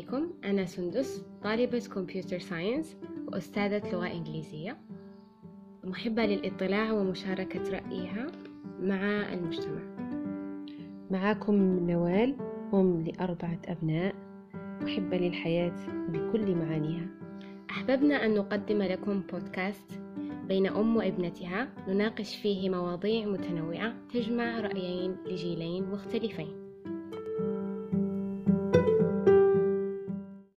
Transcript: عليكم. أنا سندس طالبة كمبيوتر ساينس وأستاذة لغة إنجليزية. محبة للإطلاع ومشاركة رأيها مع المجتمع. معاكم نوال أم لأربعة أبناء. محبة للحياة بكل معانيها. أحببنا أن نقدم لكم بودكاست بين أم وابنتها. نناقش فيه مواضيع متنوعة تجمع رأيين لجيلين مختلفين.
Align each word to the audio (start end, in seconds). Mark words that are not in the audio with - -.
عليكم. 0.00 0.30
أنا 0.44 0.64
سندس 0.64 1.24
طالبة 1.42 1.78
كمبيوتر 1.94 2.38
ساينس 2.38 2.96
وأستاذة 3.26 3.92
لغة 3.92 4.06
إنجليزية. 4.12 4.76
محبة 5.84 6.26
للإطلاع 6.26 6.92
ومشاركة 6.92 7.70
رأيها 7.70 8.26
مع 8.80 9.32
المجتمع. 9.32 9.80
معاكم 11.10 11.54
نوال 11.90 12.36
أم 12.74 13.04
لأربعة 13.04 13.58
أبناء. 13.64 14.14
محبة 14.82 15.16
للحياة 15.16 15.76
بكل 16.08 16.54
معانيها. 16.54 17.06
أحببنا 17.70 18.26
أن 18.26 18.34
نقدم 18.34 18.82
لكم 18.82 19.20
بودكاست 19.32 20.00
بين 20.48 20.66
أم 20.66 20.96
وابنتها. 20.96 21.68
نناقش 21.88 22.36
فيه 22.36 22.70
مواضيع 22.70 23.26
متنوعة 23.26 23.94
تجمع 24.12 24.60
رأيين 24.60 25.16
لجيلين 25.26 25.90
مختلفين. 25.90 26.69